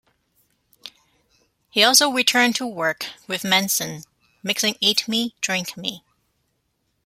[1.69, 4.01] He also returned to work with Manson,
[4.41, 6.03] mixing "Eat Me, Drink Me".